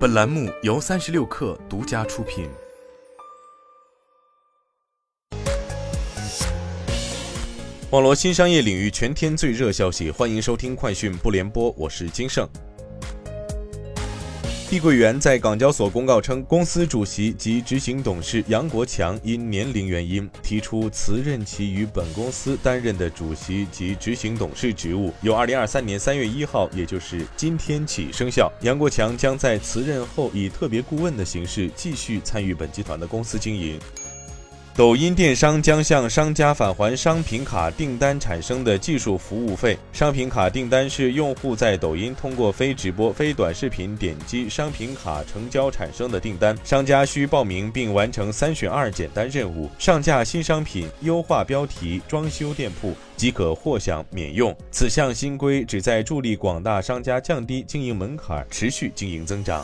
[0.00, 2.48] 本栏目由三十六氪独家出品。
[7.90, 12.48] 网络新商业领域全天最热消息，欢迎收听快讯不联播，我是金盛。
[14.70, 28.48] 碧桂园在港交所公告称，公司主席及执行董事杨国强因年龄原因提出辞任其与本公司担任的主席及执行董事职务，由二零二三年三月一号，也就是今天起生效。
[28.60, 33.76] 杨国强将在辞任后以特别顾问的形式继续参与本集团的公司经营。
[34.76, 39.76] 抖音电商将向商家返还商品卡订单产生的技术服务费。
[39.92, 46.56] 商品卡订单是用户在抖音通过非直播、非短视频点击商品卡成交产生的订单。
[46.64, 54.56] 商家需报名并完成三选二简单任务，上架新商品、优化标题、装修店铺，即可获享免用。
[54.70, 59.62] 此项新规旨在助力广大商家降低经营门槛，持续经营增长。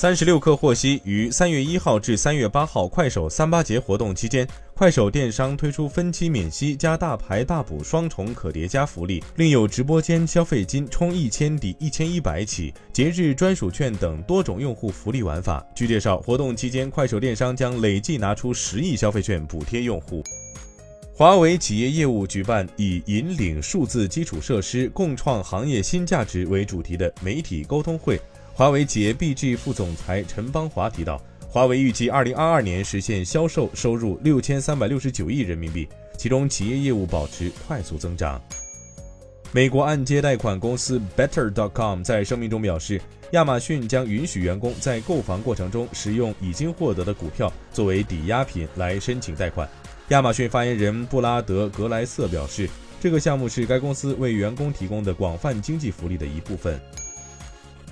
[0.00, 15.62] 三十六氪获悉，于三月一号至三月八号快手三八节活动期间，快手电商推出分期免息加大牌大补双重可叠加福利，另有直播间消费金充一千抵一千一百起、节日专属券等多种用户福利玩法。
[15.74, 20.24] 据介绍，活动期间，快手电商将累计拿出十亿消费券补贴用户。
[21.12, 28.18] 华为企业业务举办以“引领数字基础设施，共创行业新价值”为主题的媒体沟通会。
[28.54, 38.40] 华为企业 BG 副总裁陈邦华提到，华为预计2022年实现销售收入6369亿人民币，其中企业业务保持快速增长。
[39.50, 43.00] 美国按揭贷款公司 Better.com 在声明中表示，
[43.32, 49.68] 亚马逊将允许员工在购房过程中使用已经获得的股票作为抵押品来申请贷款。
[50.10, 52.68] 亚马逊发言人布拉德·格莱瑟表示，
[53.00, 56.78] 这个项目是该公司为员工提供的广泛经济福利的一部分。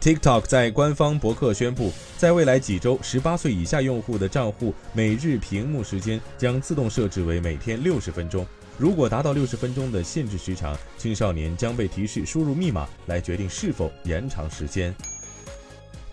[0.00, 8.46] TikTok 在官方博客宣布，在未来几周，十八岁以下用户的账户每日屏幕时间将自动设置为每天六十分钟。
[8.78, 14.94] 如果达到六十分钟的限制时长，青少年将被提示输入密码来决定是否延长时间。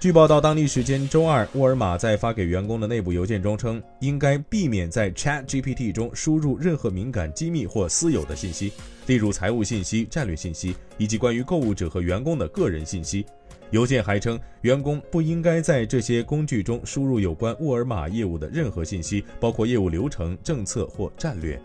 [0.01, 8.73] 据报道，当地时间周二，沃尔玛在发给员工的内部邮件中称，应该避免在 ChatGPT 中输入任何敏感、机密或私有的信息，
[9.06, 13.25] 例如财务信息、战略信息以及关于购物者和员工的个人信息。
[13.72, 21.61] 邮件还称，员工不应该在这些工具中输入有关沃尔玛业务的任何信息，包括业务流程、政策或战略。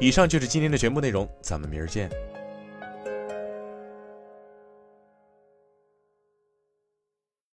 [0.00, 2.10] 以上就是今天的全部内容，咱们明儿见。